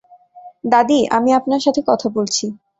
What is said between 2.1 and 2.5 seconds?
বলছি!